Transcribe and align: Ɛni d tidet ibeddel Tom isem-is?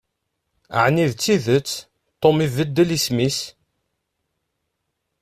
Ɛni 0.83 1.05
d 1.11 1.13
tidet 1.23 1.71
ibeddel 2.29 2.89
Tom 2.89 2.95
isem-is? 2.97 3.39